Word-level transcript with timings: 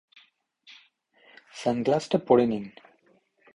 সানগ্লাসটা 1.55 2.17
পড়ে 2.27 2.45
নিন। 2.45 2.65